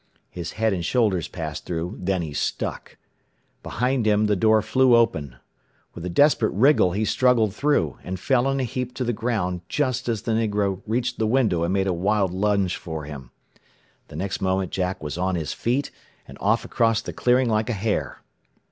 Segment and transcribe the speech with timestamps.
[0.31, 2.97] His head and shoulders passed through, then he stuck.
[3.61, 5.35] Behind him the door flew open.
[5.93, 9.61] With a desperate wriggle he struggled through, and fell in a heap to the ground
[9.69, 13.29] just as the negro reached the window and made a wild lunge for him.
[14.07, 15.91] The next moment Jack was on his feet
[16.27, 18.23] and off across the clearing like a hare.